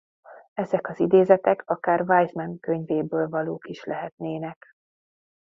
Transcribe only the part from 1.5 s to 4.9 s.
akár Wiseman könyvéből valók is lehetnének.